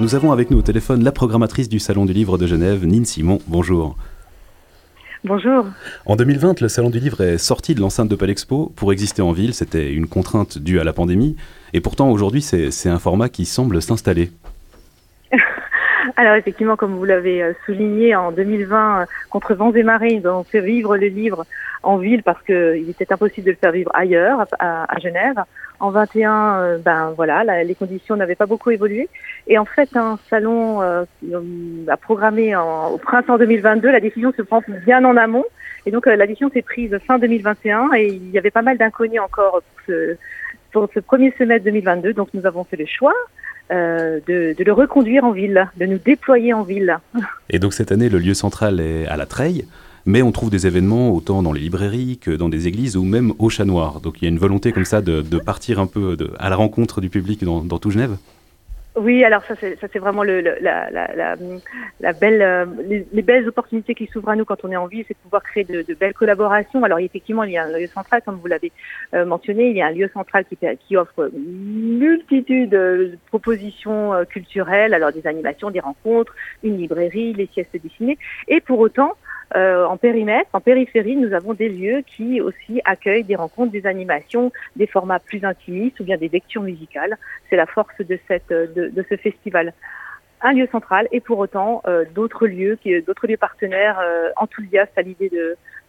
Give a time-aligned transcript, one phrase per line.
[0.00, 3.04] Nous avons avec nous au téléphone la programmatrice du Salon du Livre de Genève, Nine
[3.04, 3.40] Simon.
[3.48, 3.96] Bonjour.
[5.24, 5.66] Bonjour.
[6.06, 8.72] En 2020, le Salon du Livre est sorti de l'enceinte de Palexpo.
[8.76, 11.34] Pour exister en ville, c'était une contrainte due à la pandémie.
[11.72, 14.30] Et pourtant, aujourd'hui, c'est un format qui semble s'installer.
[16.18, 20.42] Alors effectivement, comme vous l'avez euh, souligné, en 2020, euh, contre vents et marées, avons
[20.42, 21.46] fait vivre le livre
[21.84, 25.36] en ville parce qu'il était impossible de le faire vivre ailleurs, à, Genève.
[25.78, 29.08] En 21, euh, ben voilà, les conditions n'avaient pas beaucoup évolué.
[29.46, 31.04] Et en fait, un salon euh,
[31.86, 33.88] a programmé au printemps 2022.
[33.88, 35.44] La décision se prend bien en amont.
[35.86, 39.20] Et donc la décision s'est prise fin 2021 et il y avait pas mal d'inconnus
[39.20, 40.16] encore pour ce,
[40.72, 42.12] pour ce premier semestre 2022.
[42.12, 43.14] Donc nous avons fait le choix
[43.70, 46.98] euh, de, le reconduire en ville, de nous déployer en ville.
[47.50, 49.66] Et donc cette année, le lieu central est à la Treille,
[50.06, 53.32] mais on trouve des événements autant dans les librairies que dans des églises ou même
[53.38, 54.00] au Chat Noir.
[54.00, 57.00] Donc il y a une volonté comme ça de, partir un peu à la rencontre
[57.00, 58.16] du public dans, dans tout Genève.
[58.98, 61.36] Oui, alors ça c'est ça c'est vraiment le, la, la,
[62.00, 62.66] la, belle euh,
[63.12, 65.44] les, belles opportunités qui s'ouvrent à nous quand on est en ville, c'est de pouvoir
[65.44, 66.82] créer de, belles collaborations.
[66.82, 68.72] Alors effectivement, il y a un lieu central comme vous l'avez
[69.14, 74.14] euh, mentionné, il y a un lieu central qui, qui offre une multitude de propositions
[74.14, 78.18] euh, culturelles, alors des animations, des rencontres, une librairie, les siestes dessinées,
[78.48, 79.12] et pour autant
[79.56, 83.86] euh, en périmètre, en périphérie, nous avons des lieux qui aussi accueillent des rencontres, des
[83.86, 87.16] animations, des formats plus intimistes ou bien des lectures musicales.
[87.48, 88.18] C'est la force de,
[88.50, 89.72] de, ce festival.
[90.42, 95.02] Un lieu central et pour autant euh, d'autres lieux, d'autres lieux partenaires euh, enthousiastes à
[95.02, 95.30] l'idée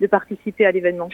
[0.00, 1.10] de participer à l'événement.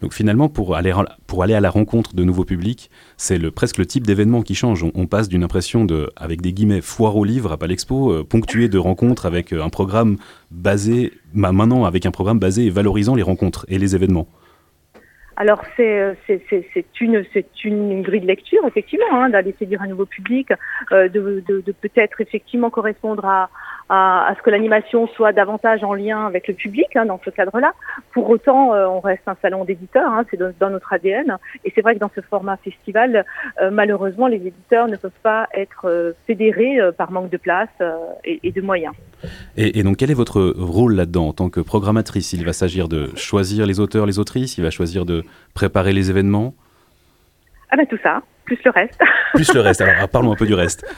[0.00, 0.92] Donc finalement, pour aller,
[1.26, 4.54] pour aller à la rencontre de nouveaux publics, c'est le, presque le type d'événement qui
[4.54, 4.84] change.
[4.94, 8.68] On, passe d'une impression de, avec des guillemets, foire au livre à Palexpo, euh, ponctué
[8.68, 10.16] de rencontres avec euh, un programme
[10.50, 14.28] basé, maintenant avec un programme basé et valorisant les rencontres et les événements.
[15.36, 16.16] Alors c'est
[17.00, 20.52] une c'est une grille de lecture effectivement hein, d'aller séduire un nouveau public,
[20.92, 23.50] euh, de, de, de peut-être effectivement correspondre à,
[23.88, 27.30] à, à ce que l'animation soit davantage en lien avec le public hein, dans ce
[27.30, 27.72] cadre-là.
[28.12, 31.82] Pour autant, euh, on reste un salon d'éditeurs, hein, c'est dans, notre ADN, et c'est
[31.82, 33.24] vrai que dans ce format festival,
[33.60, 37.68] euh, malheureusement, les éditeurs ne peuvent pas être fédérés par manque de place
[38.24, 38.94] et, et, de moyens.
[39.56, 42.88] Et, et, donc, quel est votre rôle là-dedans en tant que programmatrice Il va s'agir
[42.88, 45.24] de choisir les auteurs, les autrices, il va choisir de
[45.54, 46.54] préparer les événements?
[47.70, 49.00] Ah ben tout ça, plus le reste.
[49.34, 50.86] plus le reste, alors parlons un peu du reste.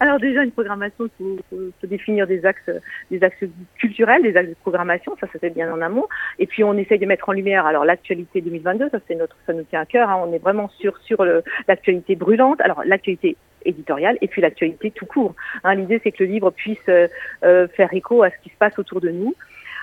[0.00, 2.70] Alors déjà une programmation, il faut, définir des axes,
[3.10, 3.44] des axes
[3.78, 6.06] culturels, des axes de programmation, ça ça fait bien en amont.
[6.38, 9.52] Et puis on essaye de mettre en lumière alors l'actualité 2022, ça c'est notre, ça
[9.52, 10.10] nous tient à cœur.
[10.10, 10.22] Hein.
[10.26, 11.24] on est vraiment sur sur
[11.68, 12.60] l'actualité brûlante.
[12.60, 15.34] Alors l'actualité éditoriale et puis l'actualité tout court.
[15.62, 15.74] Hein.
[15.74, 17.08] L'idée c'est que le livre puisse euh,
[17.44, 19.34] euh, faire écho à ce qui se passe autour de nous.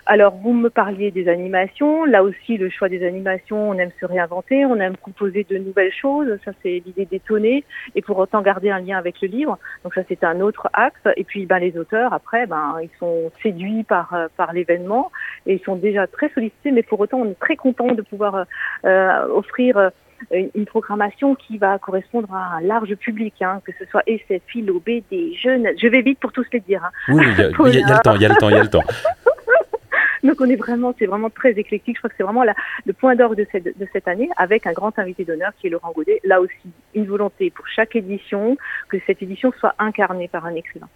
[0.07, 2.05] Alors, vous me parliez des animations.
[2.05, 5.93] Là aussi, le choix des animations, on aime se réinventer, on aime proposer de nouvelles
[5.93, 6.39] choses.
[6.43, 9.59] Ça, c'est l'idée d'étonner et pour autant garder un lien avec le livre.
[9.83, 11.01] Donc ça, c'est un autre axe.
[11.17, 15.11] Et puis, ben, les auteurs, après, ben, ils sont séduits par, euh, par l'événement
[15.45, 16.71] et ils sont déjà très sollicités.
[16.71, 18.47] Mais pour autant, on est très content de pouvoir
[18.83, 19.91] offrir
[20.31, 24.81] une, programmation qui va correspondre à un large public, hein, que ce soit SF, philo,
[24.85, 25.67] BD, jeunes.
[25.81, 26.83] Je vais vite pour tous les dire.
[26.83, 26.91] Hein.
[27.09, 28.69] Oui, il y, a le temps, il y a le temps, il y a le
[28.69, 28.83] temps.
[30.23, 31.95] Donc on est vraiment, c'est vraiment très éclectique.
[31.95, 32.53] Je crois que c'est vraiment la,
[32.85, 35.69] le point d'orgue de cette, de cette année, avec un grand invité d'honneur qui est
[35.69, 36.19] Laurent Godet.
[36.23, 38.57] Là aussi, une volonté pour chaque édition
[38.89, 40.89] que cette édition soit incarnée par un écrivain.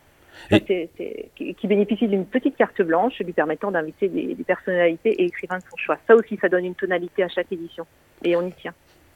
[0.49, 5.77] qui, bénéficie d'une petite carte blanche lui permettant d'inviter des, personnalités et écrivains de son
[5.77, 5.97] choix.
[6.07, 7.85] Ça aussi, ça donne une tonalité à chaque édition
[8.23, 8.73] et on y tient.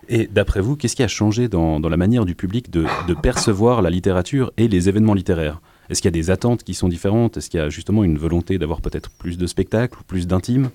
[0.10, 3.84] Et d'après vous, qu'est-ce qui a changé dans, la manière du public de, de percevoir
[3.84, 5.62] la littérature et les événements littéraires?
[5.90, 7.38] Est-ce qu'il y a des attentes qui sont différentes?
[7.38, 10.72] Est-ce qu'il y a justement une volonté d'avoir peut-être plus de spectacles, plus d'intimes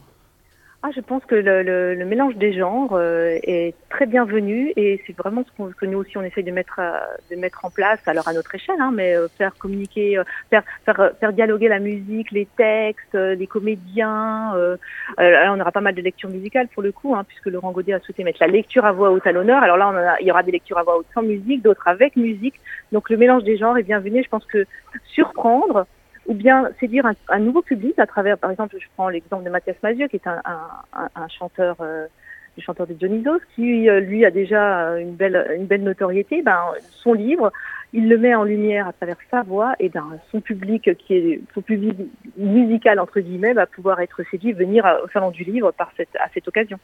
[0.86, 5.42] ah, je pense que le, mélange des genres euh, est très bienvenu et c'est vraiment
[5.42, 6.98] ce, que nous aussi on essaye de mettre euh,
[7.30, 11.32] de mettre en place, alors à notre échelle, hein, mais euh, faire communiquer, faire, faire
[11.32, 14.52] dialoguer la musique, les textes, les comédiens.
[15.16, 18.00] on aura pas mal de lectures musicales pour le coup, hein, puisque Laurent Godet a
[18.00, 19.62] souhaité mettre la lecture à voix haute à l'honneur.
[19.62, 22.60] Alors là, il y aura des lectures à voix haute sans musique, d'autres avec musique.
[22.92, 24.22] Donc le mélange des genres est bienvenu.
[24.22, 24.66] Je pense que
[25.14, 25.86] surprendre
[26.26, 29.76] ou bien séduire un, nouveau public à travers, par exemple, je prends l'exemple de Mathias
[29.82, 30.40] Mazieux, qui est un,
[30.94, 32.06] un, chanteur, euh,
[32.56, 36.42] le chanteur de Dionysos, qui euh, lui a déjà une belle, une belle notoriété.
[36.42, 36.60] Ben,
[36.90, 37.52] son livre,
[37.92, 41.40] il le met en lumière à travers sa voix, et ben, son public, qui est
[41.52, 41.94] son public
[42.36, 46.28] musical entre guillemets, va pouvoir être séduit, venir au salon du livre par cette, à
[46.32, 46.78] cette occasion.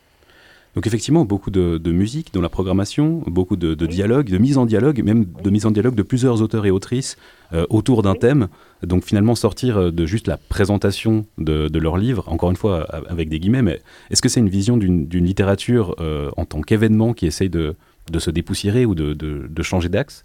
[0.75, 4.67] Donc effectivement, beaucoup de, musique dans la programmation, beaucoup de, de dialogue, de mise en
[4.67, 7.17] dialogue, même de mise en dialogue de plusieurs auteurs et autrices
[7.53, 8.49] euh, autour d'un thème.
[8.83, 13.29] Donc finalement sortir euh, de juste la présentation de, leur livre, encore une fois avec
[13.29, 13.81] des guillemets, mais
[14.11, 17.75] est-ce que c'est une vision d'une littérature euh, en tant qu'événement qui essaye de,
[18.17, 20.25] se dépoussiérer ou de changer d'axe?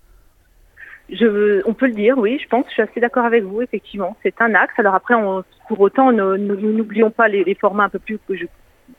[1.10, 4.18] Je, on peut le dire, oui, je pense, je suis assez d'accord avec vous, effectivement.
[4.24, 4.74] C'est un axe.
[4.78, 8.46] Alors après, on, pour autant, n'oublions pas les, les, formats un peu plus que je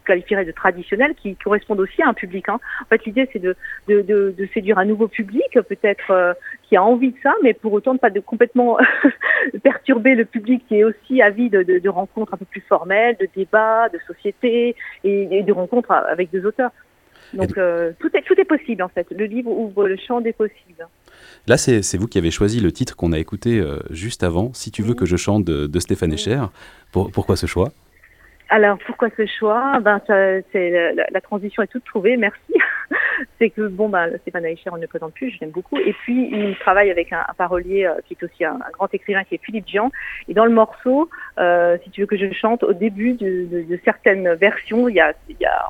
[0.06, 2.48] qualifierais de traditionnels qui correspondent aussi à un public.
[2.48, 2.58] Hein.
[2.82, 3.56] En fait, l'idée, c'est de,
[3.88, 6.32] de, de, de, séduire un nouveau public, peut-être euh,
[6.62, 8.78] qui a envie de ça, mais pour autant de pas de complètement
[9.62, 13.28] perturber le public qui est aussi avide de, de, rencontres un peu plus formelles, de
[13.34, 16.70] débats, de société et, et de rencontres avec des auteurs.
[17.34, 19.06] Donc euh, tout, est, tout est possible en fait.
[19.10, 20.86] Le livre ouvre le champ des possibles.
[21.46, 24.70] Là, c'est vous qui avez choisi le titre qu'on a écouté euh, juste avant, Si
[24.70, 26.42] tu veux que je chante de, de Stéphane Echer.
[26.92, 27.72] Pour, pourquoi ce choix?
[28.48, 29.80] Alors pourquoi ce choix?
[29.80, 32.54] Ben c'est la, la, transition est toute trouvée, merci.
[33.38, 35.78] c'est que bon ben Stéphane Aïcher on ne présente plus, je l'aime beaucoup.
[35.78, 39.34] Et puis il travaille avec un, parolier euh, qui est aussi un, grand écrivain qui
[39.34, 39.90] est Philippe Jean.
[40.28, 41.08] Et dans le morceau,
[41.38, 45.14] euh, si tu veux que je chante, au début de, certaines versions, il y a,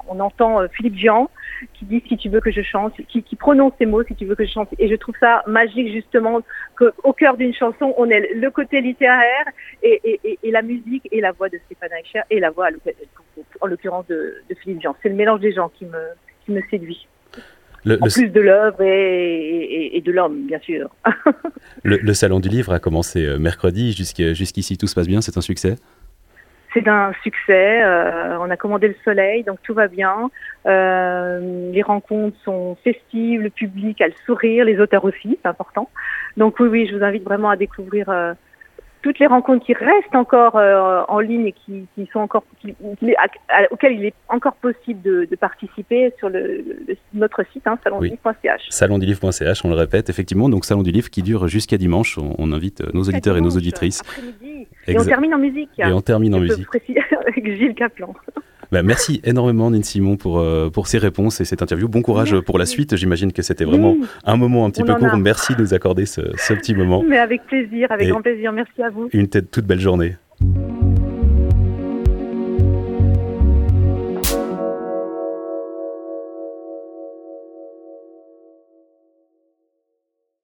[0.09, 1.31] on entend euh, Philippe Jean
[1.75, 4.35] qui dit si tu veux que je chante, qui, prononce ces mots si tu veux
[4.35, 4.69] que je chante.
[4.79, 6.41] Et je trouve ça magique justement
[6.79, 9.45] qu'au cœur d'une chanson on ait le côté littéraire
[9.83, 12.69] et, la musique et la voix de Stéphane Aïcher et la voix
[13.61, 14.97] en l'occurrence de, Philippe Jean.
[15.03, 17.07] C'est le mélange des gens qui me séduit.
[17.87, 18.13] Le, en le...
[18.13, 20.91] plus de l'œuvre et, et, et, de l'homme, bien sûr.
[21.85, 23.93] le, le, Salon du Livre a commencé euh, mercredi.
[23.93, 25.77] Jusqu'ici, tout se passe bien C'est un succès?
[26.75, 27.83] C'est un succès.
[27.83, 30.31] Euh, on a commandé le soleil, donc tout va bien.
[30.67, 35.89] Euh, les rencontres sont festives, le public a le sourire, les auteurs aussi, c'est important.
[36.37, 38.35] Donc oui, oui, je vous invite vraiment à découvrir euh,
[39.07, 42.75] toutes les rencontres qui restent encore euh, en ligne et qui, qui sont encore qui,
[42.99, 47.45] qui, à, à, auxquelles il est encore possible de, de participer sur le, le, notre
[47.53, 48.35] site hein, salondulivre.ch.
[48.43, 48.67] Oui.
[48.69, 50.49] Salondulivre.ch, on le répète effectivement.
[50.49, 52.19] Donc salon du livre qui dure jusqu'à dimanche.
[52.19, 54.03] On, on invite nos auditeurs et nos auditrices.
[54.89, 55.71] Et on termine en musique.
[55.79, 56.67] Et on termine en musique.
[57.29, 58.13] avec Gilles Caplan.
[58.73, 61.89] Bah, merci énormément, Nine Simon, pour, euh, pour ces réponses et cette interview.
[61.89, 62.45] Bon courage merci.
[62.45, 62.97] pour la suite.
[62.97, 64.07] J'imagine que c'était vraiment oui.
[64.25, 65.15] un moment un petit On peu court.
[65.15, 65.17] A.
[65.17, 67.03] Merci de nous accorder ce, ce, petit moment.
[67.07, 68.53] Mais avec plaisir, avec et grand plaisir.
[68.53, 69.09] Merci à vous.
[69.13, 70.17] Une toute belle journée.